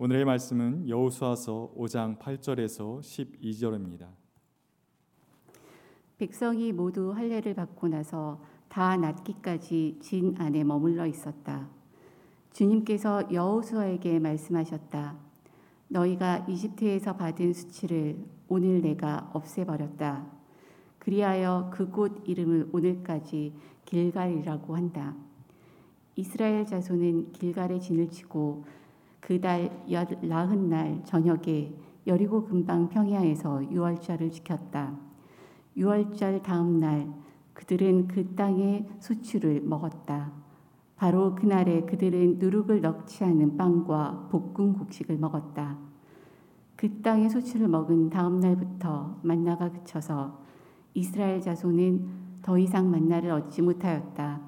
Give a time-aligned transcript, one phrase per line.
[0.00, 4.06] 오늘의 말씀은 여호수아서 5장 8절에서 12절입니다.
[6.18, 11.68] 백성이 모두 할례를 받고 나서 다 낫기까지 진 안에 머물러 있었다.
[12.52, 15.16] 주님께서 여호수아에게 말씀하셨다.
[15.88, 20.30] 너희가 이집트에서 받은 수치를 오늘 내가 없애버렸다.
[21.00, 23.52] 그리하여 그곳 이름을 오늘까지
[23.84, 25.16] 길갈이라고 한다.
[26.14, 28.78] 이스라엘 자손은 길갈에 진을 치고
[29.20, 29.70] 그달
[30.22, 31.74] 나흔 날 저녁에
[32.06, 34.96] 여리고 근방 평야에서 유월절을 지켰다.
[35.76, 37.12] 유월절 다음 날
[37.52, 40.32] 그들은 그 땅의 수출을 먹었다.
[40.96, 45.78] 바로 그날에 그들은 누룩을 넣지 않은 빵과 볶은 곡식을 먹었다.
[46.74, 50.40] 그 땅의 수출을 먹은 다음 날부터 만나가 그쳐서
[50.94, 52.08] 이스라엘 자손은
[52.42, 54.40] 더 이상 만나를 얻지 못하였다.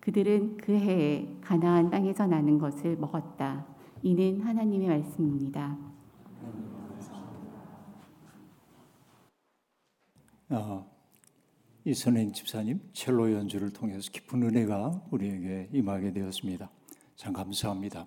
[0.00, 3.66] 그들은 그 해에 가나안 땅에서 나는 것을 먹었다.
[4.02, 5.76] 이는 하나님의 말씀입니다.
[10.50, 10.84] 아,
[11.84, 16.70] 이선행 집사님 첼로 연주를 통해서 깊은 은혜가 우리에게 임하게 되었습니다.
[17.16, 18.06] 참 감사합니다.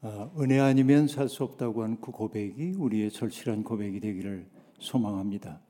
[0.00, 4.48] 아, 은혜 아니면 살 수 없다고 하는 그 고백이 우리의 절실한 고백이 되기를
[4.80, 5.60] 소망합니다.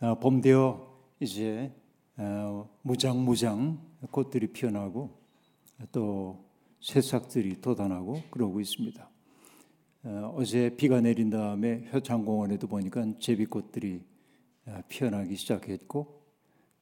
[0.00, 1.72] 아, 봄 되어 이제
[2.16, 5.16] 아, 무장무장 꽃들이 피어나고
[5.92, 6.47] 또
[6.80, 9.10] 새싹들이 돋아나고 그러고 있습니다.
[10.04, 14.04] 어, 제 비가 내린 다음에 효창공원에도 보니까 제비꽃들이
[14.66, 16.22] 어, 피어나기 시작했고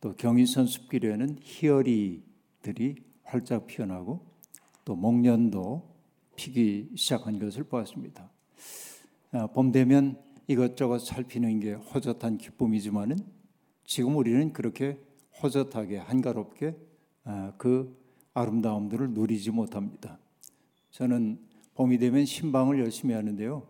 [0.01, 4.21] 또 경인선 숲길에는 희어리들이 활짝 피어나고
[4.85, 5.97] 또 목련도
[6.37, 8.31] 피기 시작한 것을 보았습니다.
[9.33, 13.17] 어, 봄 되면 이것저것 살피는 게 호젓한 기쁨이지만은
[13.85, 15.01] 지금 우리는 그렇게
[15.43, 16.77] 호젓하게 한가롭게
[17.25, 18.06] 어, 그
[18.37, 20.19] 아름다움들을 누리지 못합니다.
[20.91, 21.39] 저는
[21.75, 23.67] 봄이 되면 신방을 열심히 하는데요.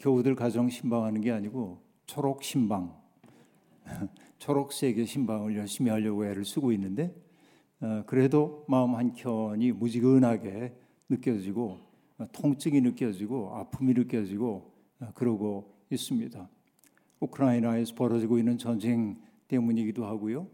[0.00, 2.94] 교우들 가정 신방하는 게 아니고 초록 신방,
[4.38, 7.14] 초록색의 신방을 열심히 하려고 애를 쓰고 있는데
[7.80, 10.76] 어, 그래도 마음 한 켠이 무지근하게
[11.08, 11.78] 느껴지고
[12.18, 16.48] 어, 통증이 느껴지고 아픔이 느껴지고 어, 그러고 있습니다.
[17.20, 19.16] 우크라이나에서 벌어지고 있는 전쟁
[19.48, 20.48] 때문이기도 하고요.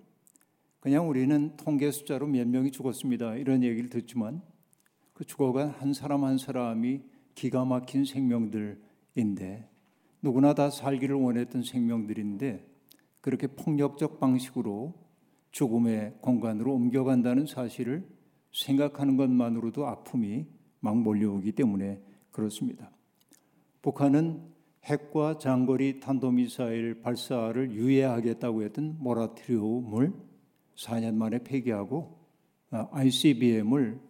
[0.81, 3.37] 그냥 우리는 통계 숫자로 몇 명이 죽었습니다.
[3.37, 4.43] 이런 얘기를 듣지만
[5.13, 7.03] 그 죽어간 한 사람 한 사람이
[7.35, 9.69] 기가 막힌 생명들인데
[10.23, 12.67] 누구나 다 살기를 원했던 생명들인데
[13.21, 14.95] 그렇게 폭력적 방식으로
[15.51, 18.09] 죽음의 공간으로 옮겨간다는 사실을
[18.53, 20.47] 생각하는 것만으로도 아픔이
[20.81, 22.01] 막 몰려오기 때문에
[22.31, 22.91] 그렇습니다.
[23.83, 24.43] 북한은
[24.85, 30.28] 핵과 장거리 탄도미사일 발사를 유예하겠다고 했던 모라토리움을
[30.79, 32.17] 4년 만에 폐기하고
[32.71, 34.01] ICBM을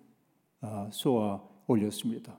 [0.61, 2.39] 아, 쏘아 올렸습니다.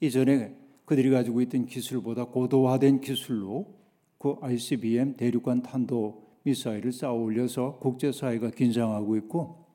[0.00, 3.74] 이전에 그들이 가지고 있던 기술보다 고도화된 기술로
[4.18, 9.66] 그 ICBM 대륙간 탄도 미사일을 쌓아 올려서 국제사회가 긴장하고 있고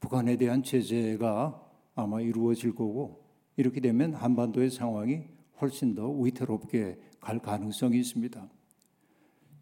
[0.00, 1.62] 북한에 대한 제재가
[1.94, 3.22] 아마 이루어질 거고
[3.56, 5.24] 이렇게 되면 한반도의 상황이
[5.60, 8.48] 훨씬 더 위태롭게 갈 가능성이 있습니다.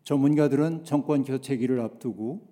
[0.05, 2.50] 전문가들은 정권 교체기를 앞두고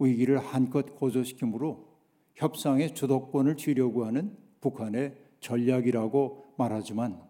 [0.00, 1.88] 위기를 한껏 고조시키므로
[2.34, 7.20] 협상의 주도권을 쥐려고 하는 북한의 전략이라고 말하지만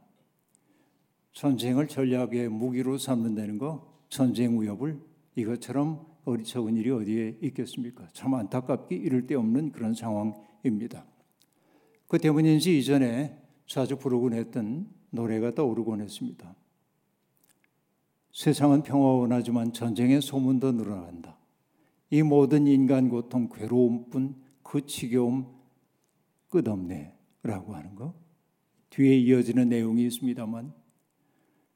[1.32, 5.00] 전쟁을 전략의 무기로 삼는다는 거 전쟁 위협을
[5.36, 8.08] 이것처럼 어리석은 일이 어디에 있겠습니까?
[8.12, 11.04] 참 안타깝기 이를 데 없는 그런 상황입니다.
[12.08, 16.54] 그 때문인지 이전에 자주 부르곤 했던 노래가 떠오르곤 했습니다.
[18.32, 21.39] 세상은 평화원하지만 전쟁의 소문도 늘어난다.
[22.10, 25.46] 이 모든 인간 고통, 괴로움뿐 그 지겨움
[26.48, 27.14] 끝없네.
[27.42, 28.14] 라고 하는 거.
[28.90, 30.74] 뒤에 이어지는 내용이 있습니다만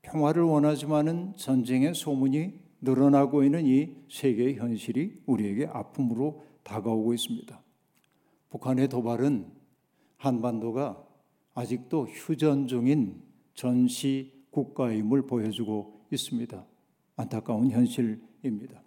[0.02, 7.62] 평화를 원하지만은 전쟁의 소문이 늘어나고 있는 이 세계의 현실이 우리에게 아픔으로 다가오고 있습니다.
[8.50, 9.46] 북한의 도발은
[10.18, 11.02] 한반도가
[11.54, 13.22] 아직도 휴전 중인
[13.54, 16.66] 전시 국가임을 보여주고 있습니다.
[17.16, 18.82] 안타까운 현실입니다.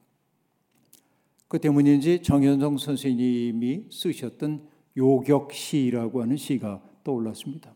[1.47, 4.67] 그 때문인지 정현성 선생님이 쓰셨던
[4.97, 7.73] 요격시라고 하는 시가 떠올랐습니다.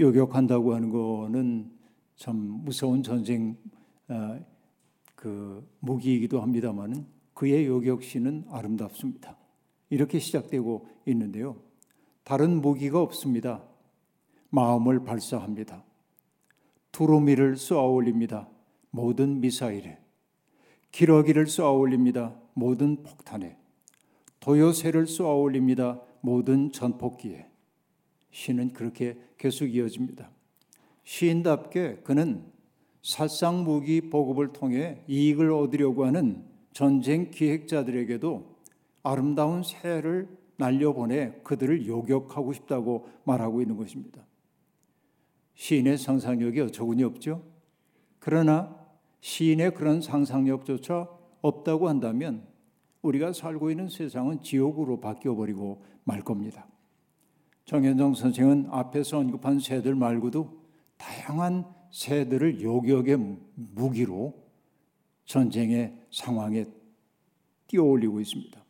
[0.00, 1.70] 요격한다고 하는 거는
[2.16, 3.56] 참 무서운 전쟁
[4.08, 4.38] 아,
[5.14, 9.36] 그 무기이기도 합니다만은 그의 요격시는 아름답습니다.
[9.90, 11.60] 이렇게 시작되고 있는데요.
[12.24, 13.64] 다른 무기가 없습니다.
[14.50, 15.84] 마음을 발사합니다.
[16.92, 18.48] 두루미를 쏘아 올립니다.
[18.90, 19.98] 모든 미사일에
[20.90, 22.34] 기러기를 쏘아 올립니다.
[22.58, 23.56] 모든 폭탄에
[24.40, 26.00] 도요새를 쏘아 올립니다.
[26.20, 27.46] 모든 전폭기에
[28.32, 30.28] 시는 그렇게 계속 이어집니다.
[31.04, 32.44] 시인답게 그는
[33.00, 38.56] 살상 무기 보급을 통해 이익을 얻으려고 하는 전쟁 기획자들에게도
[39.04, 44.26] 아름다운 새를 날려보내 그들을 요격하고 싶다고 말하고 있는 것입니다.
[45.54, 47.44] 시인의 상상력이 어처구니 없죠.
[48.18, 48.76] 그러나
[49.20, 52.46] 시인의 그런 상상력조차 없다고 한다면
[53.02, 56.66] 우리가 살고 있는 세상은 지옥으로 바뀌어 버리고 말 겁니다.
[57.64, 60.58] 정현정 선생은 앞에서 언급한 새들 말고도
[60.96, 63.18] 다양한 새들을 요격의
[63.54, 64.34] 무기로
[65.26, 66.66] 전쟁의 상황에
[67.66, 68.64] 띄어올리고 있습니다.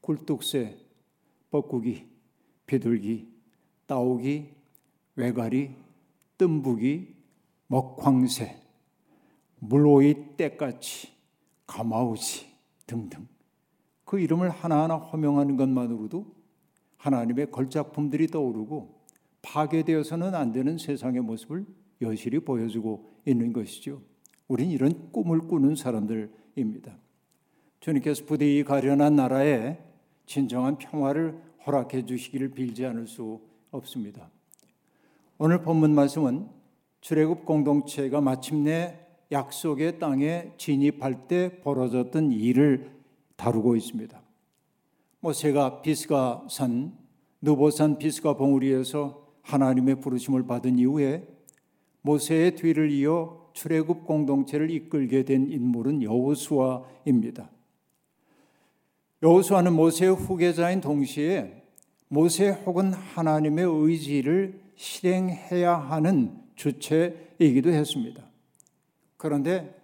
[0.00, 0.76] 굴뚝새,
[1.50, 2.06] 뻐꾸기,
[2.66, 3.28] 비둘기,
[3.86, 4.52] 따오기,
[5.16, 5.70] 외가리,
[6.36, 7.14] 뜸부기,
[7.68, 8.60] 먹황새,
[9.60, 11.13] 물오이 떼까치,
[11.66, 12.46] 가마우지
[12.86, 13.26] 등등
[14.04, 16.26] 그 이름을 하나하나 호명하는 것만으로도
[16.96, 19.02] 하나님의 걸작품들이 떠오르고
[19.42, 21.66] 파괴되어서는 안 되는 세상의 모습을
[22.00, 24.00] 여실히 보여주고 있는 것이죠.
[24.48, 26.96] 우린 이런 꿈을 꾸는 사람들입니다.
[27.80, 29.78] 주님께서 부디 이 가련한 나라에
[30.26, 33.40] 진정한 평화를 허락해 주시기를 빌지 않을 수
[33.70, 34.30] 없습니다.
[35.36, 36.48] 오늘 본문 말씀은
[37.00, 39.03] 출애굽 공동체가 마침내
[39.34, 42.90] 약속의 땅에 진입할 때 벌어졌던 일을
[43.36, 44.22] 다루고 있습니다.
[45.20, 46.96] 모세가 비스가 산
[47.42, 51.26] 느보산 비스가 봉우리에서 하나님의 부르심을 받은 이후에
[52.02, 57.50] 모세의 뒤를 이어 출애굽 공동체를 이끌게 된 인물은 여호수아입니다.
[59.22, 61.62] 여호수아는 모세의 후계자인 동시에
[62.08, 68.33] 모세 혹은 하나님의 의지를 실행해야 하는 주체이기도 했습니다.
[69.24, 69.74] 그런데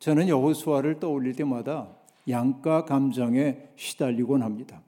[0.00, 1.96] 저는 여호수아를 떠올릴 때마다
[2.28, 4.82] 양가 감정에 시달리곤 합니다.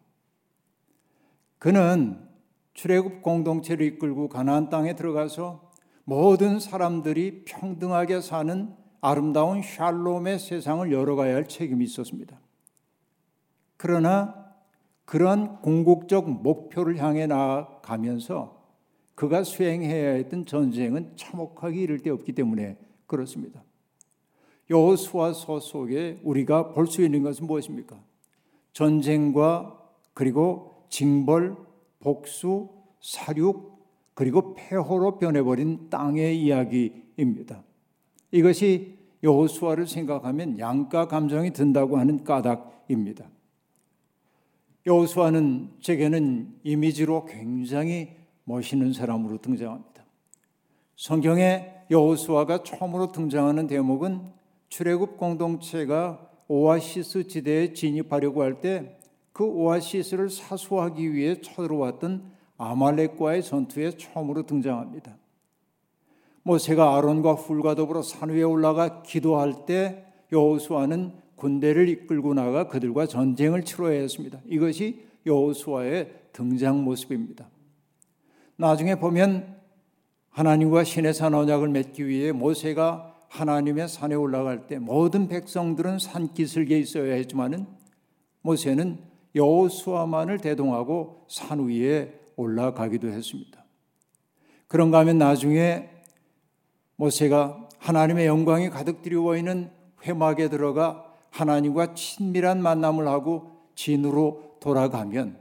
[1.58, 2.20] 그는
[2.74, 5.72] 출애굽 공동체를 이끌고 가나안 땅에 들어가서
[6.04, 12.38] 모든 사람들이 평등하게 사는 아름다운 샬롬의 세상을 열어가야 할 책임이 있었습니다.
[13.78, 14.52] 그러나
[15.06, 18.62] 그런 궁극적 목표를 향해 나아가면서
[19.14, 23.64] 그가 수행해야 했던 전쟁은 참혹하기 이를 데 없기 때문에 그렇습니다.
[24.70, 27.98] 여호수아서 속에 우리가 볼 수 있는 것은 무엇입니까?
[28.72, 29.78] 전쟁과
[30.14, 31.56] 그리고 징벌,
[32.00, 32.68] 복수,
[33.00, 33.74] 사륙,
[34.14, 37.62] 그리고 폐허로 변해버린 땅의 이야기입니다.
[38.30, 43.26] 이것이 여호수아를 생각하면 양가 감정이 든다고 하는 까닭입니다.
[44.86, 48.10] 여호수아는 제게는 이미지로 굉장히
[48.44, 50.04] 멋있는 사람으로 등장합니다.
[50.96, 54.20] 성경에 여호수아가 처음으로 등장하는 대목은
[54.68, 64.46] 출애굽 공동체가 오아시스 지대에 진입하려고 할 때 그 오아시스를 사수하기 위해 쳐들어왔던 아말렉과의 전투에 처음으로
[64.46, 65.16] 등장합니다.
[66.44, 73.64] 모세가 아론과 훌과 더불어 산 위에 올라가 기도할 때 여호수아는 군대를 이끌고 나가 그들과 전쟁을
[73.64, 74.38] 치러야 했습니다.
[74.46, 77.48] 이것이 여호수아의 등장 모습입니다.
[78.54, 79.56] 나중에 보면
[80.30, 86.78] 하나님과 신의 산 언약을 맺기 위해 모세가 하나님의 산에 올라갈 때 모든 백성들은 산 기슭에
[86.78, 87.66] 있어야 했지만은
[88.42, 88.98] 모세는
[89.34, 93.64] 여호수아만을 대동하고 산 위에 올라가기도 했습니다.
[94.68, 95.90] 그런가 하면 나중에
[96.94, 99.70] 모세가 하나님의 영광이 가득 드리워 있는
[100.04, 105.40] 회막에 들어가 하나님과 친밀한 만남을 하고 진으로 돌아가면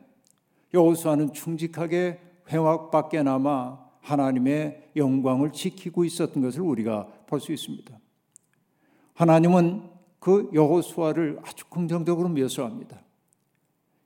[0.74, 8.00] 여호수아는 충직하게 회막 밖에 남아 하나님의 영광을 지키고 있었던 것을 우리가 볼 수 있습니다.
[9.16, 13.02] 하나님은 그 여호수아를 아주 긍정적으로 묘사합니다.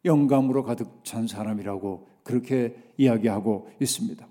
[0.06, 4.26] 영감으로 가득 찬 사람이라고 그렇게 이야기하고 있습니다.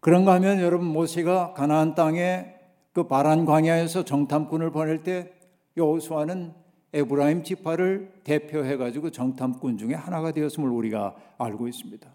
[0.00, 2.54] 그런가 하면 여러분 모세가 가나안 땅에
[2.92, 5.32] 그 바란 광야에서 정탐꾼을 보낼 때
[5.76, 6.52] 여호수아는
[6.92, 12.14] 에브라임 지파를 대표해 가지고 정탐꾼 중에 하나가 되었음을 우리가 알고 있습니다.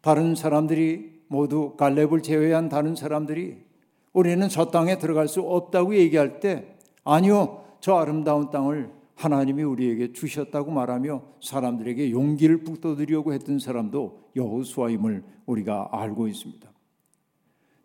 [0.00, 3.71] 다른 사람들이 모두 갈렙을 제외한 다른 사람들이
[4.12, 10.70] 우리는 저 땅에 들어갈 수 없다고 얘기할 때 아니요 저 아름다운 땅을 하나님이 우리에게 주셨다고
[10.70, 16.70] 말하며 사람들에게 용기를 북돋으려고 했던 사람도 여호수아임을 우리가 알고 있습니다.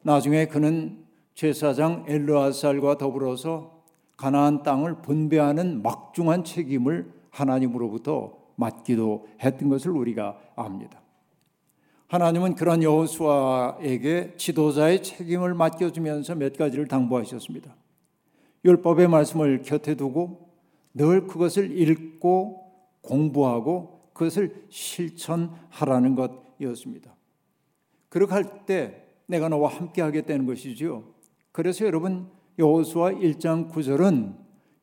[0.04, 1.06] 나중에 그는
[1.36, 3.84] 제사장 엘르아살과 더불어서
[4.16, 11.00] 가나안 땅을 분배하는 막중한 책임을 하나님으로부터 맡기도 했던 것을 우리가 압니다.
[12.08, 17.76] 하나님은 그런 여호수아에게 지도자의 책임을 맡겨주면서 몇 가지를 당부하셨습니다.
[18.64, 20.50] 율법의 말씀을 곁에 두고
[20.94, 22.66] 늘 그것을 읽고
[23.02, 27.14] 공부하고 그것을 실천하라는 것이었습니다.
[28.10, 31.04] 그렇게 할 때 내가 너와 함께 하겠다는 것이지요.
[31.52, 34.36] 그래서 여러분 여호수아 1장 9절은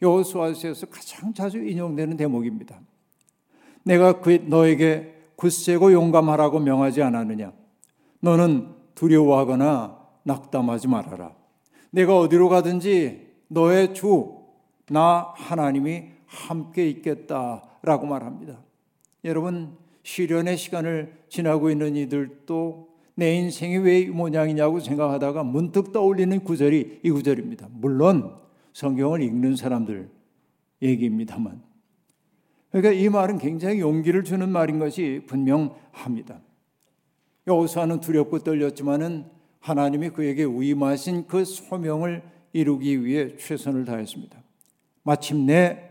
[0.03, 2.81] 여호수아서에서 가장 자주 인용되는 대목입니다.
[3.83, 7.53] 내가 그 너에게 굳세고 용감하라고 명하지 않았느냐?
[8.21, 11.33] 너는 두려워하거나 낙담하지 말아라.
[11.91, 14.33] 내가 어디로 가든지 너의 주,
[14.89, 18.59] 나 하나님이 함께 있겠다라고 말합니다.
[19.25, 27.01] 여러분, 시련의 시간을 지나고 있는 이들도 내 인생이 왜 이 모양이냐고 생각하다가 문득 떠올리는 구절이
[27.03, 27.69] 이 구절입니다.
[27.71, 28.35] 물론
[28.73, 30.11] 성경을 읽는 사람들
[30.83, 31.63] 얘기입니다만.
[32.75, 36.41] 그러니까 이 말은 굉장히 용기를 주는 말인 것이 분명합니다.
[37.47, 39.27] 여호수아는 두렵고 떨렸지만은
[39.61, 44.43] 하나님이 그에게 위임하신 그 소명을 이루기 위해 최선을 다했습니다.
[45.05, 45.89] 마침내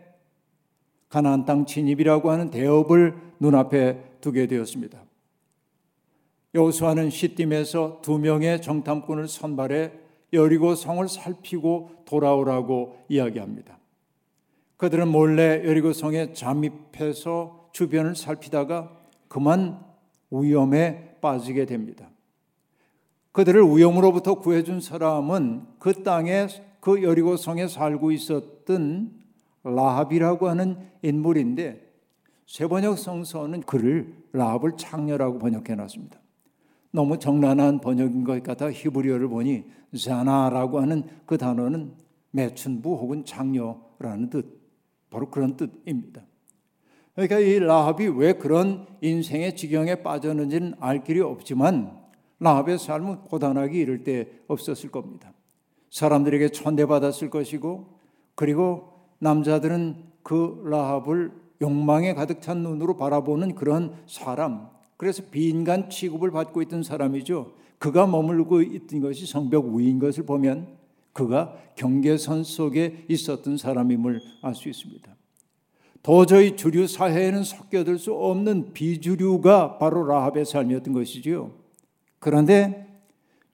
[1.08, 5.02] 가나안 땅 진입이라고 하는 대업을 눈앞에 두게 되었습니다.
[6.54, 9.94] 여호수아는 시딤에서 두 명의 정탐꾼을 선발해
[10.34, 13.80] 여리고 성을 살피고 돌아오라고 이야기합니다.
[14.84, 18.92] 그들은 몰래 여리고 성에 잠입해서 주변을 살피다가
[19.30, 19.82] 그만
[20.30, 22.10] 위험에 빠지게 됩니다.
[23.32, 26.48] 그들을 위험으로부터 구해준 사람은 그 땅에
[26.82, 29.13] 그 여리고 성에 살고 있었던
[29.63, 31.90] 라합이라고 하는 인물인데
[32.46, 36.20] 세번역 성서는 그를 라합을 창녀라고 번역해 놨습니다.
[36.92, 39.63] 너무 정난한 번역인 것 같아 히브리어를 보니
[39.98, 41.94] 자나라고 하는 그 단어는
[42.32, 44.62] 매춘부 혹은 장녀라는 뜻,
[45.13, 46.24] 바로 그런 뜻입니다.
[47.13, 51.96] 그러니까 이 라합이 왜 그런 인생의 지경에 빠졌는지는 알 길이 없지만
[52.39, 55.32] 라합의 삶은 고단하기 이를 데 없었을 겁니다.
[55.91, 58.00] 사람들에게 천대받았을 것이고
[58.34, 66.62] 그리고 남자들은 그 라합을 욕망에 가득 찬 눈으로 바라보는 그런 사람, 그래서 비인간 취급을 받고
[66.63, 67.53] 있던 사람이죠.
[67.77, 70.83] 그가 머물고 있던 것이 성벽 위인 것을 보면
[71.13, 75.15] 그가 경계선 속에 있었던 사람임을 알 수 있습니다.
[76.01, 81.53] 도저히 주류 사회에는 섞여들 수 없는 비주류가 바로 라합의 삶이었던 것이지요.
[82.20, 83.01] 그런데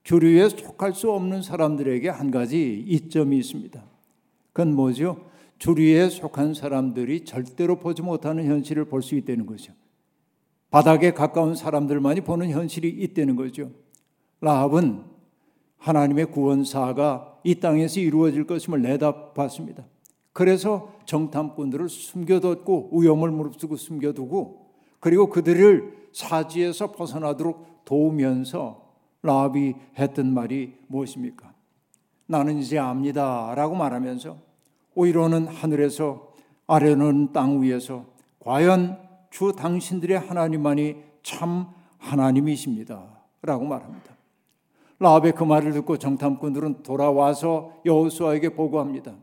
[0.04, 3.84] 주류에 속할 수 없는 사람들에게 한 가지 이점이 있습니다.
[4.52, 5.30] 그건 뭐죠?
[5.60, 9.74] 주류에 속한 사람들이 절대로 보지 못하는 현실을 볼 수 있다는 거죠.
[10.72, 13.70] 바닥에 가까운 사람들만이 보는 현실이 있다는 거죠.
[14.42, 15.04] 라합은
[15.78, 19.84] 하나님의 구원사가 이 땅에서 이루어질 것임을 내다봤습니다.
[20.34, 24.70] 그래서 정탐꾼들을 숨겨뒀고 위험을 무릅쓰고 숨겨두고
[25.00, 28.90] 그리고 그들을 사지에서 벗어나도록 도우면서
[29.22, 31.54] 라합이 했던 말이 무엇입니까?
[32.26, 34.38] 나는 이제 압니다 라고 말하면서
[34.96, 36.34] 오히려는 하늘에서
[36.68, 38.06] 아래는 땅 위에서
[38.40, 41.68] 과연 주 당신들의 하나님만이 참
[41.98, 43.04] 하나님이십니다.
[43.42, 44.19] 라고 말합니다.
[45.00, 49.16] 라합의 그 말을 듣고 정탐꾼들은 돌아와서 여호수아에게 보고합니다.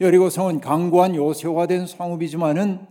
[0.00, 2.86] 여리고 성은 강고한 요새화 된 성읍이지만은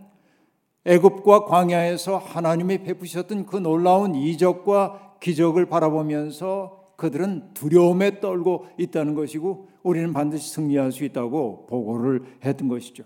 [0.84, 10.12] 애굽과 광야에서 하나님이 베푸셨던 그 놀라운 이적과 기적을 바라보면서 그들은 두려움에 떨고 있다는 것이고 우리는
[10.12, 13.04] 반드시 승리할 수 있다고 보고를 했던 것이죠.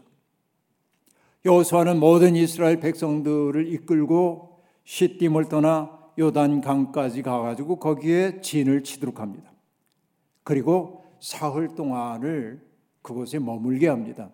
[1.44, 9.52] 여호수아는 모든 이스라엘 백성들을 이끌고 시딤을 떠나 요단 강까지 가가지고 거기에 진을 치도록 합니다.
[10.42, 12.60] 그리고 사흘 동안을
[13.02, 14.30] 그곳에 머물게 합니다.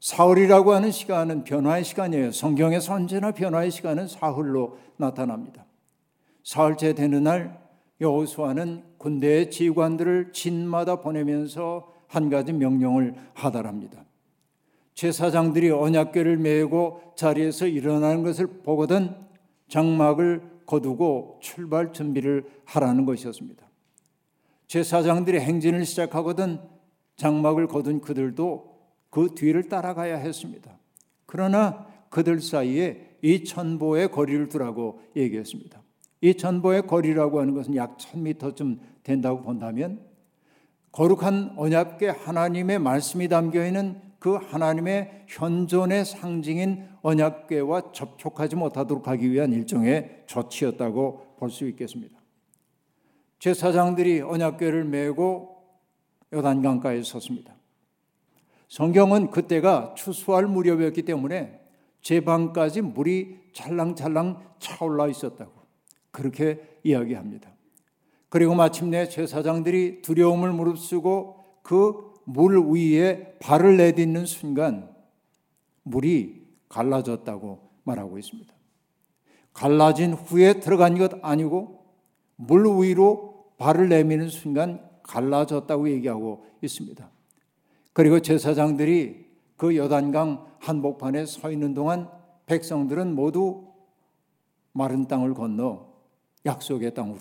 [0.00, 2.32] 사흘이라고 하는 시간은 변화의 시간이에요.
[2.32, 5.66] 성경에서 언제나 변화의 시간은 사흘로 나타납니다.
[6.44, 7.60] 사흘째 되는 날
[8.00, 14.04] 여호수아는 군대의 지휘관들을 진마다 보내면서 한 가지 명령을 하달합니다.
[14.94, 19.14] 제사장들이 언약궤를 메고 자리에서 일어나는 것을 보거든
[19.68, 23.66] 장막을 거두고 출발 준비를 하라는 것이었습니다.
[24.66, 26.60] 제사장들이 행진을 시작하거든
[27.16, 30.78] 장막을 거둔 그들도 그 뒤를 따라가야 했습니다.
[31.24, 35.82] 그러나 그들 사이에 이 천보의 거리를 두라고 얘기했습니다.
[36.20, 40.00] 이 천보의 거리라고 하는 것은 약 1000m쯤 된다고 본다면
[40.92, 49.52] 거룩한 언약궤 하나님의 말씀이 담겨 있는 그 하나님의 현존의 상징인 언약궤와 접촉하지 못하도록 하기 위한
[49.52, 52.18] 일종의 조치였다고 볼 수 있겠습니다.
[53.38, 55.62] 제사장들이 언약궤를 메고
[56.32, 57.54] 요단강가에 섰습니다.
[58.68, 61.60] 성경은 그때가 추수할 무렵이었기 때문에
[62.02, 65.52] 제방까지 물이 찰랑찰랑 차올라 있었다고
[66.10, 67.50] 그렇게 이야기합니다.
[68.28, 74.94] 그리고 마침내 제사장들이 두려움을 무릅쓰고 그 물 위에 발을 내딛는 순간
[75.84, 78.54] 물이 갈라졌다고 말하고 있습니다.
[79.54, 81.86] 갈라진 후에 들어간 것 아니고
[82.36, 87.10] 물 위로 발을 내미는 순간 갈라졌다고 얘기하고 있습니다.
[87.94, 92.10] 그리고 제사장들이 그 여단강 한복판에 서 있는 동안
[92.44, 93.68] 백성들은 모두
[94.72, 95.88] 마른 땅을 건너
[96.44, 97.20] 약속의 땅으로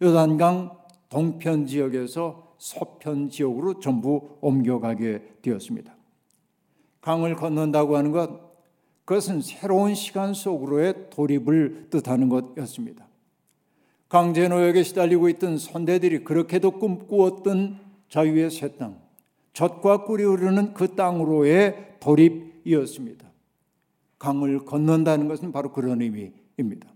[0.00, 5.96] 요단강 동편 지역에서 서편 지역으로 전부 옮겨가게 되었습니다.
[7.00, 8.50] 강을 건넌다고 하는 것
[9.06, 13.08] 그것은 새로운 시간 속으로의 돌입을 뜻하는 것이었습니다.
[14.10, 19.00] 강제 노역에 시달리고 있던 선대들이 그렇게도 꿈꾸었던 자유의 새 땅,
[19.54, 23.26] 젖과 꿀이 흐르는 그 땅으로의 돌입이었습니다.
[24.18, 26.88] 강을 건넌다는 것은 바로 그런 의미입니다.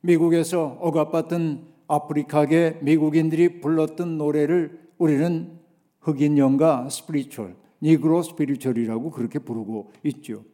[0.00, 5.58] 미국에서 억압받던 아프리카계 미국인들이 불렀던 노래를 우리는
[5.98, 10.44] 흑인 연가 spiritual, Negro spiritual이라고 그렇게 부르고 있죠.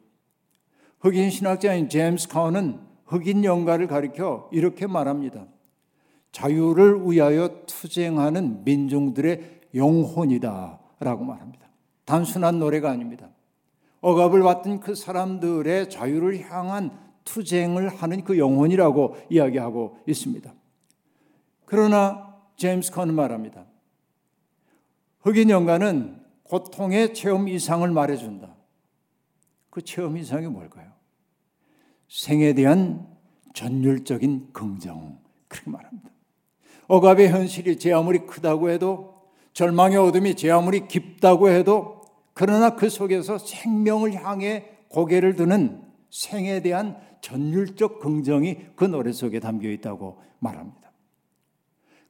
[0.99, 5.45] 흑인 신학자인 제임스 콘은 흑인 연가를 가리켜 이렇게 말합니다.
[6.31, 11.67] 자유를 위하여 투쟁하는 민중들의 영혼이다 라고 말합니다.
[12.05, 13.29] 단순한 노래가 아닙니다.
[14.01, 16.91] 억압을 받던 그 사람들의 자유를 향한
[17.25, 20.53] 투쟁을 하는 그 영혼이라고 이야기하고 있습니다.
[21.67, 23.65] 그러나 제임스 컨은 말합니다.
[25.19, 28.55] 흑인 연가는 고통의 체험 이상을 말해준다.
[29.69, 30.93] 그 체험 이상이 뭘까요?
[32.07, 33.05] 생에 대한
[33.53, 35.19] 전율적인 긍정.
[35.49, 36.09] 그렇게 말합니다.
[36.87, 42.01] 억압의 현실이 제 아무리 크다고 해도 절망의 어둠이 제 아무리 깊다고 해도
[42.33, 49.69] 그러나 그 속에서 생명을 향해 고개를 드는 생에 대한 전율적 긍정이 그 노래 속에 담겨
[49.69, 50.86] 있다고 말합니다.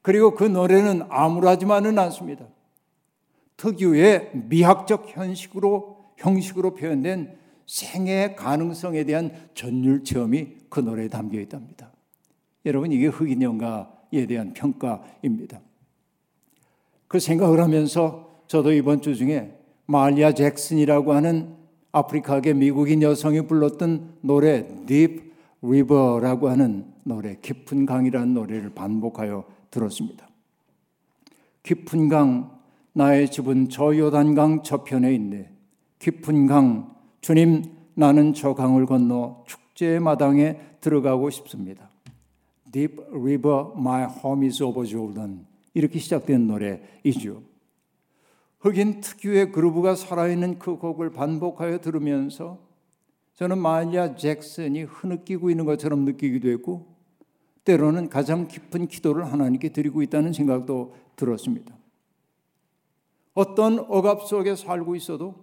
[0.08, 2.46] 그리고 그 노래는 암울하지만은 않습니다.
[3.58, 11.92] 특유의 미학적 현식으로 형식으로 표현된 생의 가능성에 대한 전율 체험이 그 노래에 담겨 있답니다.
[12.66, 15.60] 여러분 이게 흑인 연가에 대한 평가입니다.
[17.10, 21.54] 그 생각을 하면서 저도 이번 주 중에 말리아 잭슨이라고 하는
[21.92, 30.28] 아프리카계 미국인 여성이 불렀던 노래 Deep River라고 하는 노래 깊은 강이라는 노래를 반복하여 들었습니다.
[31.64, 32.58] 깊은 강
[32.94, 35.52] 나의 집은 저 요단강 저편에 있네.
[36.00, 41.90] 깊은 강 주님 나는 저 강을 건너 축제 마당에 들어가고 싶습니다.
[42.72, 47.44] Deep River My Home is over Jordan 이렇게 시작된 노래이죠.
[48.60, 52.60] 흑인 특유의 그루브가 살아있는 그 곡을 반복하여 들으면서
[53.36, 56.97] 저는 마리아 잭슨이 흐느끼고 있는 것처럼 느끼기도 했고
[57.68, 61.76] 때로는 가장 깊은 기도를 하나님께 드리고 있다는 생각도 들었습니다.
[63.34, 65.36] 어떤 억압 속에 살고 있어도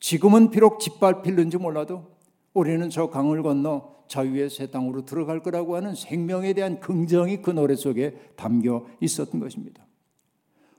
[0.00, 2.10] 지금은 비록 짓밟힐는지 몰라도
[2.52, 7.76] 우리는 저 강을 건너 자유의 새 땅으로 들어갈 거라고 하는 생명에 대한 긍정이 그 노래
[7.76, 9.86] 속에 담겨 있었던 것입니다.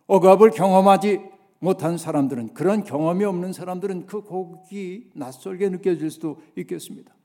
[0.07, 1.21] 억압을 경험하지
[1.59, 7.15] 못한 사람들은 그런 경험이 없는 사람들은 그 곡이 낯설게 느껴질 수도 있겠습니다.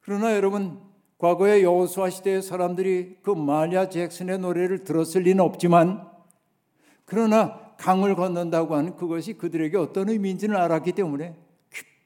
[0.00, 0.80] 그러나 여러분
[1.22, 6.04] 과거의 여호수아 시대의 사람들이 그 마리아 잭슨의 노래를 들었을 리는 없지만
[7.04, 11.36] 그러나 강을 건넌다고 하는 그것이 그들에게 어떤 의미인지는 알았기 때문에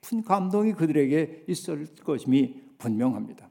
[0.02, 3.48] 깊은 감동이 그들에게 있을 것임이 분명합니다.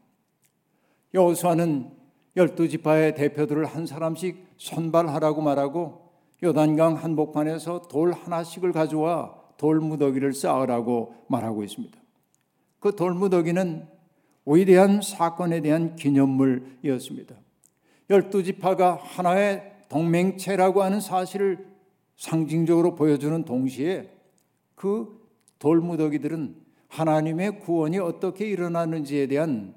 [1.15, 1.89] 여호수아는
[2.38, 6.12] 열두 지파의 대표들을 한 사람씩 선발하라고 말하고
[6.43, 11.97] 요단강 한복판에서 돌 하나씩을 가져와 돌 무더기를 쌓으라고 말하고 있습니다.
[12.80, 13.94] 그 돌 무더기는
[14.45, 17.36] 위대한 사건에 대한 기념물이었습니다.
[18.10, 21.67] 열두 지파가 하나의 동맹체라고 하는 사실을
[22.17, 24.12] 상징적으로 보여주는 동시에
[24.75, 25.25] 그
[25.60, 26.55] 돌무더기들은
[26.88, 29.73] 하나님의 구원이 어떻게 일어나는지에 대한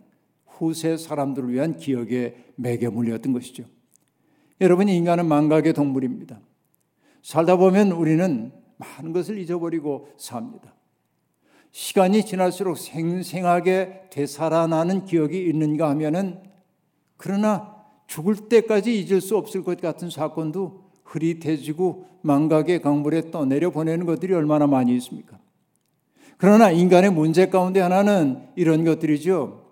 [0.46, 3.64] 후세 사람들을 위한 기억의 매개물이었던 것이죠.
[4.60, 6.40] 여러분, 인간은 망각의 동물입니다.
[7.22, 10.74] 살다 보면 우리는 많은 것을 잊어버리고 삽니다.
[11.70, 16.42] 시간이 지날수록 생생하게 되살아나는 기억이 있는가 하면은
[17.16, 17.76] 그러나
[18.06, 24.66] 죽을 때까지 잊을 수 없을 것 같은 사건도 흐릿해지고 망각의 강물에 떠내려 보내는 것들이 얼마나
[24.66, 25.38] 많이 있습니까?
[26.36, 29.64] 그러나 인간의 문제 가운데 하나는 이런 것들이죠.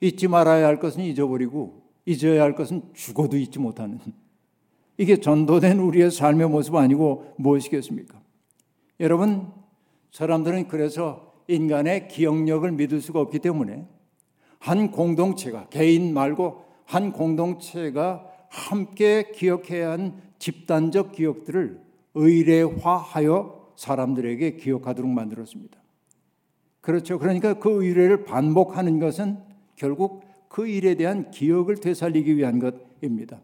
[0.00, 4.00] 잊지 말아야 할 것은 잊어버리고 잊어야 할 것은 죽어도 잊지 못하는
[4.98, 8.20] 이게 전도된 우리의 삶의 모습 아니고 무엇이겠습니까?
[9.00, 9.50] 여러분,
[10.12, 13.86] 사람들은 그래서 인간의 기억력을 믿을 수가 없기 때문에
[14.58, 21.80] 한 공동체가 개인 말고 한 공동체가 함께 기억해야 하는 집단적 기억들을
[22.14, 25.80] 의례화하여 사람들에게 기억하도록 만들었습니다.
[26.80, 27.18] 그렇죠.
[27.18, 29.38] 그러니까 그 의례를 반복하는 것은
[29.76, 33.40] 결국 그 일에 대한 기억을 되살리기 위한 것입니다.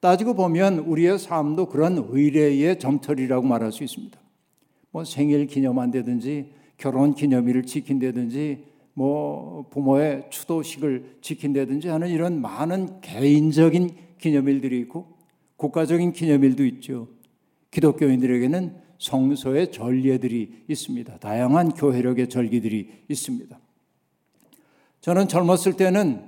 [0.00, 4.25] 따지고 보면 우리의 삶도 그런 의례의 점철이라고 말할 수 있습니다.
[4.96, 14.80] 뭐 생일 기념한다든지 결혼 기념일을 지킨다든지 뭐 부모의 추도식을 지킨다든지 하는 이런 많은 개인적인 기념일들이
[14.80, 15.18] 있고
[15.56, 17.08] 국가적인 기념일도 있죠.
[17.72, 21.18] 기독교인들에게는 성소의 전례들이 있습니다.
[21.18, 23.60] 다양한 교회력의 절기들이 있습니다.
[25.02, 26.24] 저는 젊었을 때는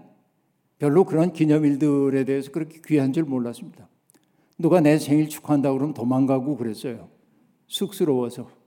[0.78, 3.88] 별로 그런 기념일들에 대해서 그렇게 귀한 줄 몰랐습니다.
[4.59, 7.09] 누가 내 생일 축하한다고 그러면 도망가고 그랬어요.
[7.66, 8.58] 쑥스러워서.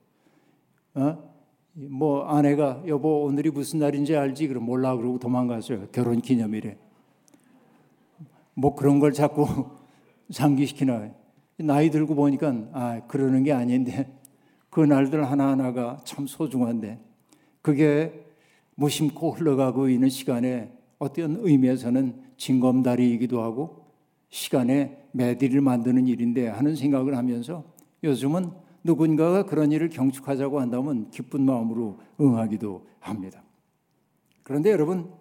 [0.93, 1.31] 어?
[1.73, 4.47] 뭐 아내가 여보 오늘이 무슨 날인지 알지?
[4.47, 5.87] 그럼 몰라 그러고 도망갔어요.
[5.91, 6.77] 결혼 기념일에.
[8.53, 9.45] 뭐 그런 걸 자꾸
[10.29, 11.11] 상기시키나.
[11.57, 14.11] 나이 들고 보니까 아 그러는 게 아닌데
[14.69, 16.99] 그 날들 하나하나가 참 소중한데
[17.61, 18.25] 그게
[18.75, 23.85] 무심코 흘러가고 있는 시간에 어떤 의미에서는 징검다리이기도 하고
[24.29, 27.63] 시간에 매디를 만드는 일인데 하는 생각을 하면서
[28.03, 28.51] 요즘은
[28.83, 33.43] 누군가가 그런 일을 경축하자고 한다면 기쁜 마음으로 응하기도 합니다.
[34.43, 35.11] 그런데 여러분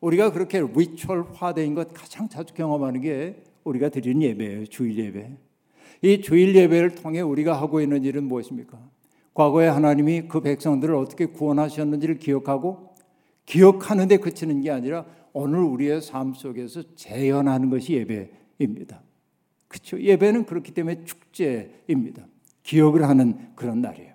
[0.00, 4.66] 우리가 그렇게 리추얼화된 것 가장 자주 경험하는 게 우리가 드리는 예배예요.
[4.66, 5.36] 주일 예배.
[6.02, 8.78] 이 주일 예배를 통해 우리가 하고 있는 일은 무엇입니까?
[9.34, 12.94] 과거에 하나님이 그 백성들을 어떻게 구원하셨는지를 기억하고
[13.44, 19.02] 기억하는 데 그치는 게 아니라 오늘 우리의 삶 속에서 재현하는 것이 예배입니다.
[19.68, 20.00] 그렇죠?
[20.00, 22.26] 예배는 그렇기 때문에 축제입니다.
[22.66, 24.12] 기억을 하는 그런 날이에요.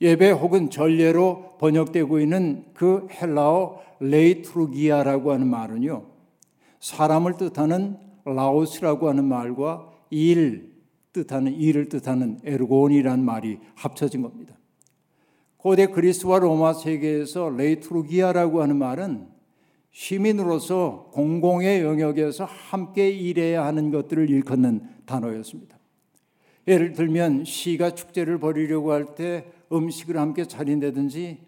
[0.00, 6.04] 예배 혹은 전례로 번역되고 있는 그 헬라어 λειτουργία라고 하는 말은요.
[6.80, 10.72] 사람을 뜻하는 λαός라고 하는 말과 일
[11.12, 14.56] 뜻하는 일을 뜻하는 ἔργον이라는 말이 합쳐진 겁니다.
[15.56, 19.28] 고대 그리스와 로마 세계에서 λειτουργία라고 하는 말은
[19.92, 25.81] 시민으로서 공공의 영역에서 함께 일해야 하는 것들을 일컫는 단어였습니다.
[26.66, 31.38] 예를 들면 시가 축제를 벌이려고 할 때 음식을 함께 차린다든지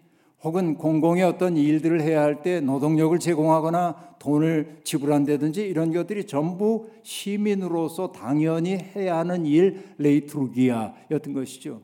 [0.43, 8.11] 혹은 공공의 어떤 일들을 해야 할 때 노동력을 제공하거나 돈을 지불한다든지 이런 것들이 전부 시민으로서
[8.11, 11.81] 당연히 해야 하는 일 λειτουργία였던 것이죠.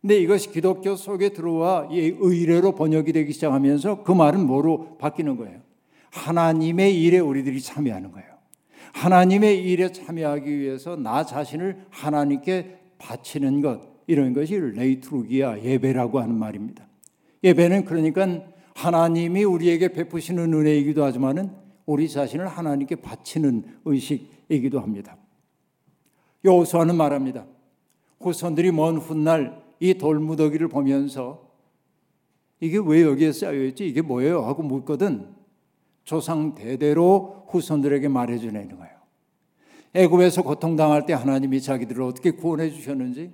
[0.00, 5.60] 근데 이것이 기독교 속에 들어와 의례로 번역이 되기 시작하면서 그 말은 뭐로 바뀌는 거예요?
[6.10, 8.31] 하나님의 일에 우리들이 참여하는 거예요.
[8.92, 16.86] 하나님의 일에 참여하기 위해서 나 자신을 하나님께 바치는 것 이런 것이 레이트루기아 예배라고 하는 말입니다.
[17.42, 18.42] 예배는 그러니까
[18.74, 21.50] 하나님이 우리에게 베푸시는 은혜이기도 하지만은
[21.86, 25.16] 우리 자신을 하나님께 바치는 의식이기도 합니다.
[26.44, 27.46] 여호수아는 말합니다.
[28.20, 31.50] 후손들이 먼 훗날 이 돌무더기를 보면서
[32.60, 33.86] 이게 왜 여기에 쌓여 있지?
[33.88, 34.42] 이게 뭐예요?
[34.42, 35.34] 하고 묻거든
[36.04, 38.92] 조상 대대로 후손들에게 말해주는 거예요.
[39.94, 43.32] 애굽에서 고통당할 때 하나님이 자기들을 어떻게 구원해 주셨는지,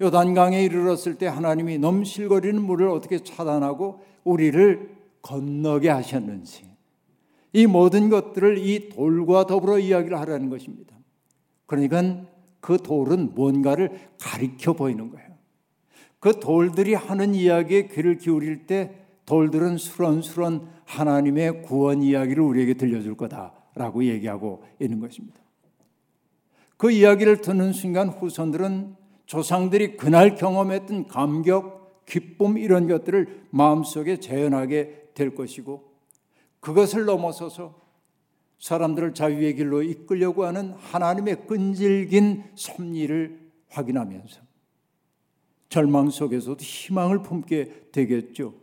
[0.00, 6.64] 요단강에 이르렀을 때 하나님이 넘실거리는 물을 어떻게 차단하고 우리를 건너게 하셨는지,
[7.52, 10.96] 이 모든 것들을 이 돌과 더불어 이야기를 하라는 것입니다.
[11.66, 12.24] 그러니까
[12.60, 15.28] 그 돌은 뭔가를 가리켜 보이는 거예요.
[16.18, 18.94] 그 돌들이 하는 이야기에 귀를 기울일 때
[19.26, 25.40] 돌들은 수런수런 하나님의 구원 이야기를 우리에게 들려줄 거다라고 얘기하고 있는 것입니다.
[26.76, 35.34] 그 이야기를 듣는 순간 후손들은 조상들이 그날 경험했던 감격, 기쁨 이런 것들을 마음속에 재현하게 될
[35.34, 35.92] 것이고
[36.60, 37.80] 그것을 넘어서서
[38.58, 44.40] 사람들을 자유의 길로 이끌려고 하는 하나님의 끈질긴 섭리를 확인하면서
[45.68, 48.54] 절망 속에서도 희망을 품게 되겠죠.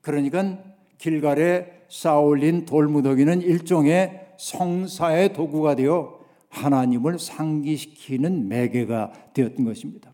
[0.00, 0.58] 그러니까
[0.98, 10.12] 길갈에 쌓아올린 돌무더기는 일종의 성사의 도구가 되어 하나님을 상기시키는 매개가 되었던 것입니다.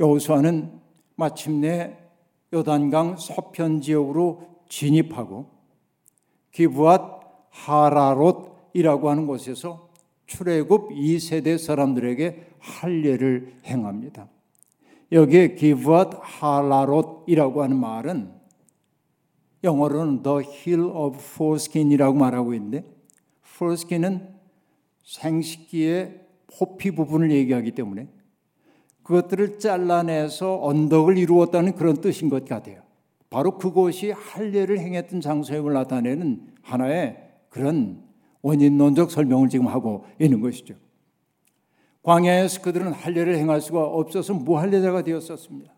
[0.00, 0.80] 여호수아는
[1.16, 1.96] 마침내
[2.52, 5.50] 요단강 서편 지역으로 진입하고
[6.50, 9.90] 기부앗 하라롯이라고 하는 곳에서
[10.26, 14.28] 출애굽 2세대 사람들에게 할례를 행합니다.
[15.14, 18.32] 여기에 기브앗 할라롯이라고 하는 말은
[19.62, 22.84] 영어로는 the hill of foreskin이라고 말하고 있는데
[23.46, 24.28] foreskin은
[25.04, 26.20] 생식기의
[26.58, 28.08] 포피 부분을 얘기하기 때문에
[29.04, 32.82] 그것들을 잘라내서 언덕을 이루었다는 그런 뜻인 것 같아요.
[33.30, 38.02] 바로 그곳이 할례를 행했던 장소임을 나타내는 하나의 그런
[38.42, 40.74] 원인론적 설명을 지금 하고 있는 것이죠.
[42.04, 45.72] 광야에서 그들은 할례를 행할 수가 없어서 무할례자가 되었었습니다.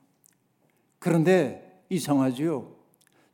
[0.99, 2.75] 그런데 이상하지요.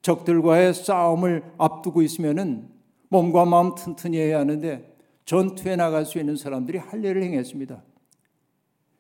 [0.03, 2.69] 적들과의 싸움을 앞두고 있으면은
[3.09, 7.83] 몸과 마음 튼튼히 해야 하는데 전투에 나갈 수 있는 사람들이 할례를 행했습니다.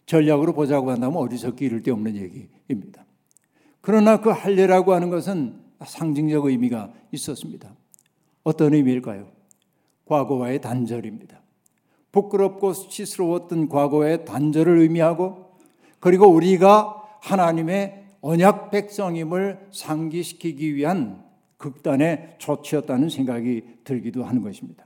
[0.06, 3.04] 전략으로 보자고 한다면 어리석기 이를 데 없는 얘기입니다.
[3.82, 7.74] 그러나 그 할례라고 하는 것은 상징적 의미가 있었습니다.
[8.42, 9.30] 어떤 의미일까요?
[10.06, 11.41] 과거와의 단절입니다.
[12.12, 15.52] 부끄럽고 수치스러웠던 과거의 단절을 의미하고
[15.98, 21.24] 그리고 우리가 하나님의 언약 백성임을 상기시키기 위한
[21.56, 24.84] 극단의 조치였다는 생각이 들기도 하는 것입니다.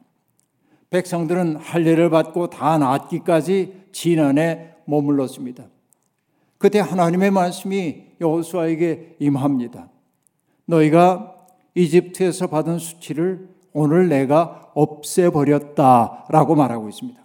[0.90, 5.66] 백성들은 할례를 받고 다 낫기까지 진안에 머물렀습니다.
[6.58, 9.90] 그때 하나님의 말씀이 여호수아에게 임합니다.
[10.66, 11.34] 너희가
[11.74, 17.22] 이집트에서 받은 수치를 오늘 내가 없애버렸다라고 말하고 있습니다.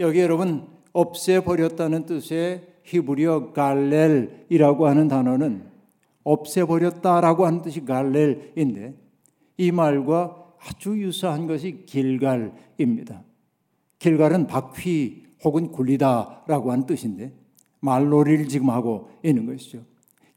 [0.00, 5.70] 여기 여러분 없애버렸다는 뜻의 히브리어 갈렐이라고 하는 단어는
[6.24, 8.96] 없애버렸다라고 하는 뜻이 갈렐인데
[9.58, 13.22] 이 말과 아주 유사한 것이 길갈입니다.
[14.00, 17.32] 길갈은 바퀴 혹은 굴리다라고 하는 뜻인데
[17.78, 19.84] 말놀이를 지금 하고 있는 것이죠.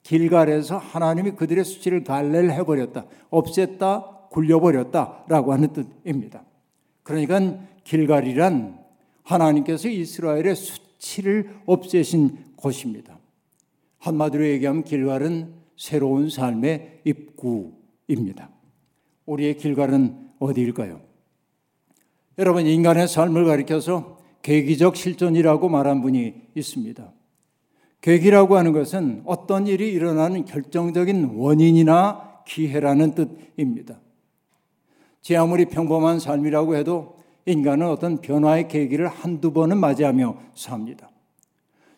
[0.03, 6.43] 길갈에서 하나님이 그들의 수치를 갈래를 해버렸다, 없앴다, 굴려버렸다라고 하는 뜻입니다.
[7.03, 8.79] 그러니까 길갈이란
[9.23, 13.19] 하나님께서 이스라엘의 수치를 없애신 곳입니다.
[13.99, 18.49] 한마디로 얘기하면 길갈은 새로운 삶의 입구입니다.
[19.25, 21.01] 우리의 길갈은 어디일까요?
[22.37, 27.13] 여러분 인간의 삶을 가리켜서 계기적 실존이라고 말한 분이 있습니다.
[28.01, 33.99] 계기라고 하는 것은 어떤 일이 일어나는 결정적인 원인이나 기회라는 뜻입니다.
[35.21, 41.09] 제 아무리 평범한 삶이라고 해도 인간은 어떤 변화의 계기를 한두 번은 맞이하며 삽니다.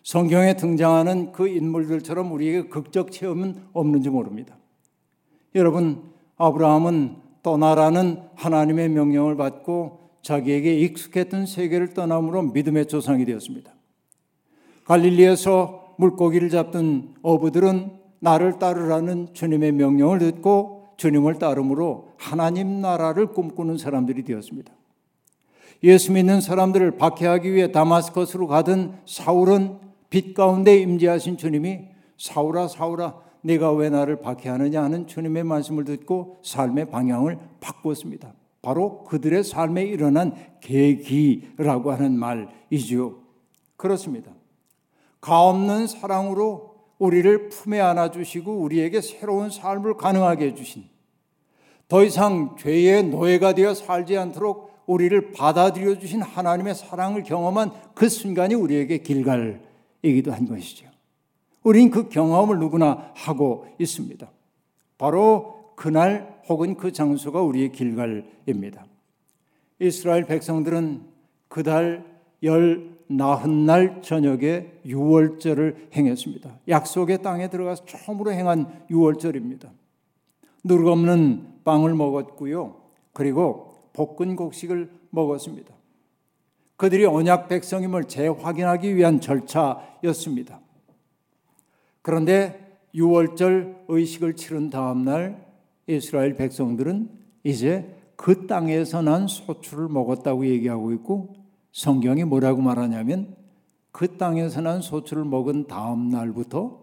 [0.03, 4.57] 성경에 등장하는 그 인물들처럼 우리에게 극적 체험은 없는지 모릅니다.
[5.53, 6.03] 여러분,
[6.38, 13.73] 아브라함은 떠나라는 하나님의 명령을 받고 자기에게 익숙했던 세계를 떠남으로 믿음의 조상이 되었습니다.
[14.86, 24.23] 갈릴리에서 물고기를 잡던 어부들은 나를 따르라는 주님의 명령을 듣고 주님을 따름으로 하나님 나라를 꿈꾸는 사람들이
[24.23, 24.71] 되었습니다.
[25.83, 29.79] 예수 믿는 사람들을 박해하기 위해 다마스커스로 가던 사울은
[30.11, 31.87] 빛 가운데 임재하신 주님이
[32.19, 38.35] 사울아 사울아 내가 왜 나를 박해하느냐 하는 주님의 말씀을 듣고 삶의 방향을 바꾸었습니다.
[38.61, 43.15] 바로 그들의 삶에 일어난 계기라고 하는 말이지요.
[43.75, 44.31] 그렇습니다.
[45.19, 50.90] 가 없는 사랑으로 우리를 품에 안아 주시고 우리에게 새로운 삶을 가능하게 해 주신
[51.91, 58.56] 더 이상 죄의 노예가 되어 살지 않도록 우리를 받아들여 주신 하나님의 사랑을 경험한 그 순간이
[58.56, 60.86] 우리에게 길갈이기도 한 것이죠.
[61.63, 64.25] 우린 그 경험을 누구나 하고 있습니다.
[64.97, 68.86] 바로 그날 혹은 그 장소가 우리의 길갈입니다.
[69.80, 71.01] 이스라엘 백성들은
[71.49, 72.06] 그달
[72.43, 76.60] 열 나흔 날 저녁에 유월절을 행했습니다.
[76.69, 79.73] 약속의 땅에 들어가서 처음으로 행한 유월절입니다.
[80.63, 82.76] 누룩 없는 빵을 먹었고요.
[83.13, 85.74] 그리고 볶은 곡식을 먹었습니다.
[86.78, 90.60] 그들이 언약 백성임을 재확인하기 위한 절차였습니다.
[92.02, 95.45] 그런데 유월절 의식을 치른 다음 날
[95.88, 97.10] 이스라엘 백성들은
[97.43, 101.36] 이제 그 땅에서 난 소출을 먹었다고 얘기하고 있고
[101.71, 103.36] 성경이 뭐라고 말하냐면
[103.91, 106.80] 그 땅에서 난 소출을 먹은 다음 날부터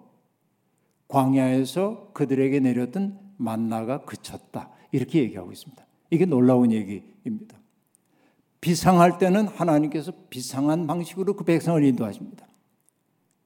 [1.08, 4.70] 광야에서 그들에게 내렸던 만나가 그쳤다.
[4.92, 5.86] 이렇게 얘기하고 있습니다.
[6.10, 7.56] 이게 놀라운 얘기입니다.
[8.60, 12.46] 비상할 때는 하나님께서 비상한 방식으로 그 백성을 인도하십니다.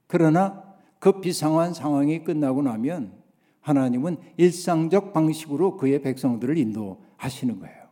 [0.07, 0.62] 그러나
[0.98, 3.12] 그 비상한 상황이 끝나고 나면
[3.61, 7.83] 하나님은 일상적 방식으로 그의 백성들을 인도하시는 거예요.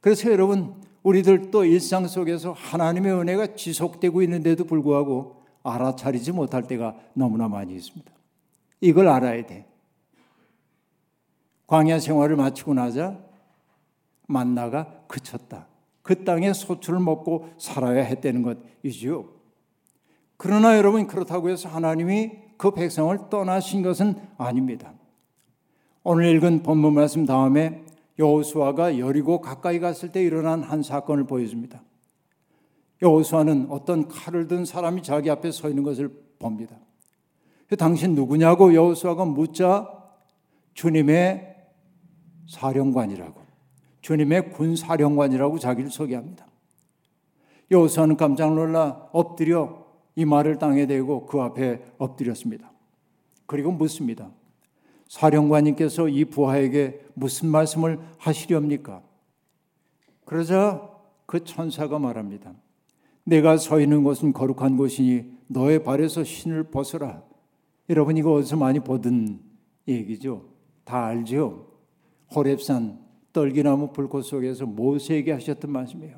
[0.00, 7.74] 그래서 여러분, 우리들도 일상 속에서 하나님의 은혜가 지속되고 있는데도 불구하고 알아차리지 못할 때가 너무나 많이
[7.74, 8.10] 있습니다.
[8.80, 9.66] 이걸 알아야 돼.
[11.70, 13.16] 광야 생활을 마치고 나자
[14.26, 15.68] 만나가 그쳤다.
[16.02, 18.42] 그 땅에 소출을 먹고 살아야 했다는
[18.82, 19.28] 것이지요.
[20.36, 24.92] 그러나 여러분 그렇다고 해서 하나님이 그 백성을 떠나신 것은 아닙니다.
[26.02, 27.84] 오늘 읽은 본문 말씀 다음에
[28.18, 31.80] 여호수아가 여리고 가까이 갔을 때 일어난 한 사건을 보여줍니다.
[33.00, 36.74] 여호수아는 어떤 칼을 든 사람이 자기 앞에 서 있는 것을 봅니다.
[37.78, 39.88] 당신 누구냐고 여호수아가 묻자
[40.74, 41.49] 주님의
[42.50, 43.40] 사령관이라고
[44.00, 46.46] 주님의 군 사령관이라고 자기를 소개합니다.
[47.70, 49.86] 여호수아는 깜짝 놀라 엎드려
[50.16, 52.72] 이 말을 땅에 대고 그 앞에 엎드렸습니다.
[53.46, 54.30] 그리고 묻습니다.
[55.08, 59.02] 사령관님께서 이 부하에게 무슨 말씀을 하시렵니까?
[60.24, 60.88] 그러자
[61.26, 62.52] 그 천사가 말합니다.
[63.24, 67.22] 내가 서 있는 곳은 거룩한 곳이니 너의 발에서 신을 벗어라.
[67.88, 69.40] 여러분 이거 어디서 많이 보던
[69.86, 70.46] 얘기죠.
[70.84, 71.69] 다 알죠.
[72.32, 72.98] 호랩산
[73.32, 76.16] 떨기나무 불꽃 속에서 모세에게 하셨던 말씀이에요.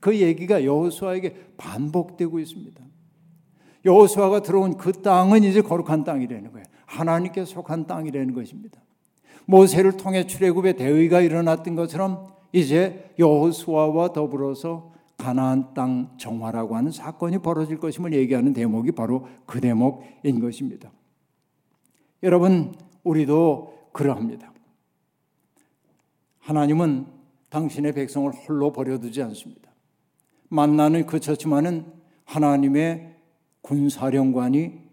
[0.00, 2.84] 그 얘기가 여호수아에게 반복되고 있습니다.
[3.84, 6.64] 여호수아가 들어온 그 땅은 이제 거룩한 땅이라는 거예요.
[6.86, 8.80] 하나님께 속한 땅이라는 것입니다.
[9.46, 17.78] 모세를 통해 출애굽의 대의가 일어났던 것처럼 이제 여호수아와 더불어서 가나안 땅 정화라고 하는 사건이 벌어질
[17.78, 20.90] 것임을 얘기하는 대목이 바로 그 대목인 것입니다.
[22.22, 24.52] 여러분, 우리도 그러합니다.
[26.46, 27.06] 하나님은
[27.50, 29.68] 당신의 백성을 홀로 버려두지 않습니다.
[30.48, 31.92] 만나는 그쳤지만은
[32.24, 33.16] 하나님의
[33.62, 34.86] 군사령관이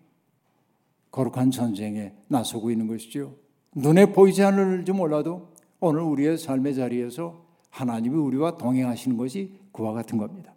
[1.11, 3.35] 거룩한 전쟁에 나서고 있는 것이죠.
[3.75, 10.55] 눈에 보이지 않을지 몰라도 오늘 우리의 삶의 자리에서 하나님이 우리와 동행하시는 것이 그와 같은 겁니다.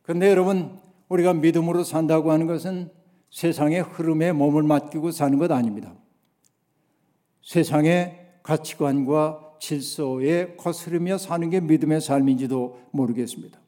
[0.00, 0.78] 그런데 여러분,
[1.10, 2.90] 우리가 믿음으로 산다고 하는 것은
[3.30, 5.92] 세상의 흐름에 몸을 맡기고 사는 것 아닙니다.
[7.42, 13.60] 세상의 가치관과 질서에 거스르며 사는 게 믿음의 삶인지도 모르겠습니다.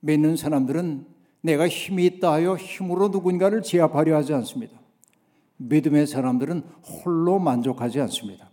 [0.00, 1.06] 믿는 사람들은
[1.42, 4.80] 내가 힘이 있다 하여 힘으로 누군가를 제압하려 하지 않습니다.
[5.58, 8.50] 믿음의 사람들은 홀로 만족하지 않습니다.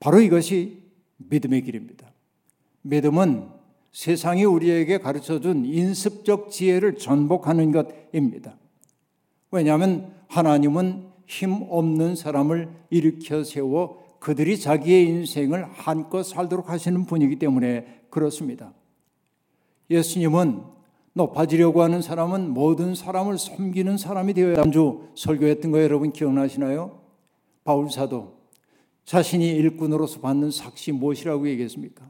[0.00, 0.82] 바로 이것이
[1.16, 2.12] 믿음의 길입니다.
[2.82, 3.48] 믿음은
[3.92, 8.56] 세상이 우리에게 가르쳐 준 인습적 지혜를 전복하는 것입니다.
[9.50, 18.02] 왜냐하면 하나님은 힘 없는 사람을 일으켜 세워 그들이 자기의 인생을 한껏 살도록 하시는 분이기 때문에
[18.10, 18.72] 그렇습니다.
[19.90, 20.62] 예수님은
[21.14, 27.00] 높아지려고 하는 사람은 모든 사람을 섬기는 사람이 되어야 한주 설교했던 거 여러분 기억나시나요?
[27.64, 28.38] 바울 사도
[29.04, 32.08] 자신이 일꾼으로서 받는 삭시 무엇이라고 얘기했습니까?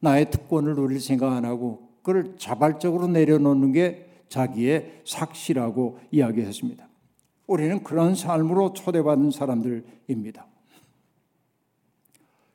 [0.00, 6.86] 나의 특권을 누릴 생각 안 하고 그걸 자발적으로 내려놓는 게 자기의 삭시라고 이야기했습니다.
[7.46, 10.46] 우리는 그런 삶으로 초대받은 사람들입니다.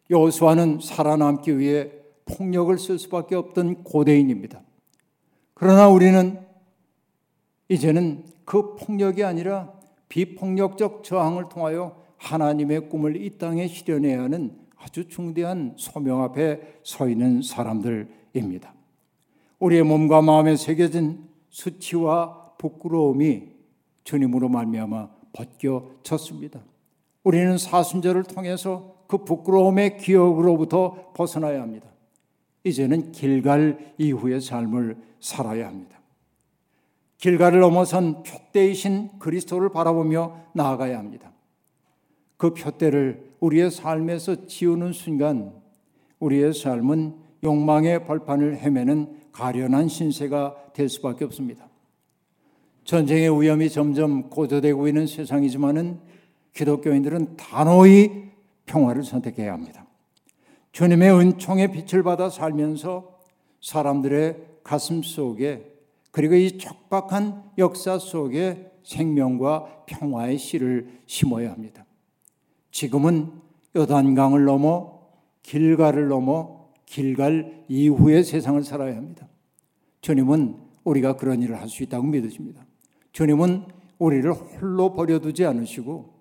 [0.09, 1.91] 여호수아는 살아남기 위해
[2.25, 4.61] 폭력을 쓸 수밖에 없던 고대인입니다.
[5.53, 6.39] 그러나 우리는
[7.67, 9.71] 이제는 그 폭력이 아니라
[10.09, 17.41] 비폭력적 저항을 통하여 하나님의 꿈을 이 땅에 실현해야 하는 아주 중대한 소명 앞에 서 있는
[17.41, 18.73] 사람들입니다.
[19.59, 23.49] 우리의 몸과 마음에 새겨진 수치와 부끄러움이
[24.03, 26.61] 주님으로 말미암아 벗겨졌습니다.
[27.23, 31.87] 우리는 사순절을 통해서 그 부끄러움의 기억으로부터 벗어나야 합니다.
[32.63, 35.99] 이제는 길갈 이후의 삶을 살아야 합니다.
[37.17, 41.31] 길가를 넘어선 표대이신 그리스도를 바라보며 나아가야 합니다.
[42.37, 45.53] 그 표대를 우리의 삶에서 지우는 순간
[46.19, 51.67] 우리의 삶은 욕망의 벌판을 헤매는 가련한 신세가 될 수밖에 없습니다.
[52.83, 55.99] 전쟁의 위험이 점점 고조되고 있는 세상이지만은
[56.53, 58.28] 기독교인들은 단호히
[58.69, 59.85] 평화를 선택해야 합니다.
[60.71, 63.19] 주님의 은총의 빛을 받아 살면서
[63.61, 65.75] 사람들의 가슴 속에
[66.11, 71.85] 그리고 이 촉박한 역사 속에 생명과 평화의 씨를 심어야 합니다.
[72.71, 73.31] 지금은
[73.75, 74.99] 요단강을 넘어
[75.41, 79.27] 길가를 넘어 길갈 이후의 세상을 살아야 합니다.
[80.01, 82.65] 주님은 우리가 그런 일을 할 수 있다고 믿으십니다.
[83.11, 83.65] 주님은
[83.97, 86.13] 우리를 홀로 버려두지 않으시고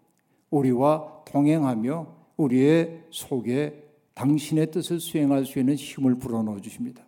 [0.50, 7.04] 우리와 동행하며 우리의 속에 당신의 뜻을 수행할 수 있는 힘을 불어넣어 주십니다.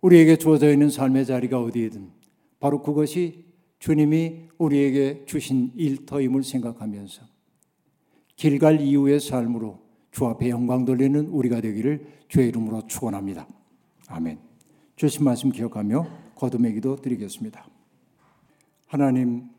[0.00, 2.10] 우리에게 주어져 있는 삶의 자리가 어디에든
[2.60, 3.44] 바로 그것이
[3.78, 7.22] 주님이 우리에게 주신 일터임을 생각하면서
[8.36, 9.80] 길갈 이후의 삶으로
[10.10, 13.46] 주 앞에 영광 돌리는 우리가 되기를 주의 이름으로 축원합니다.
[14.08, 14.38] 아멘.
[14.96, 17.68] 주신 말씀 기억하며 거듭의 기도 드리겠습니다.
[18.86, 19.50] 하나님,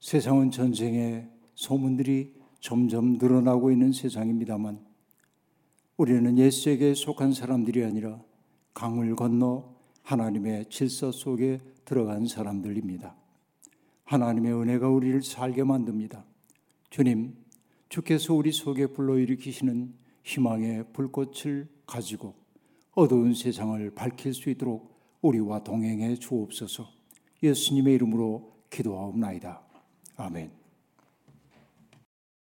[0.00, 4.78] 세상은 전쟁의 소문들이 점점 늘어나고 있는 세상입니다만
[5.96, 8.22] 우리는 예수에게 속한 사람들이 아니라
[8.72, 13.16] 강을 건너 하나님의 질서 속에 들어간 사람들입니다.
[14.04, 16.24] 하나님의 은혜가 우리를 살게 만듭니다.
[16.88, 17.34] 주님,
[17.88, 22.34] 주께서 우리 속에 불러일으키시는 희망의 불꽃을 가지고
[22.92, 26.88] 어두운 세상을 밝힐 수 있도록 우리와 동행해 주옵소서
[27.42, 29.60] 예수님의 이름으로 기도하옵나이다.
[30.16, 30.61] 아멘.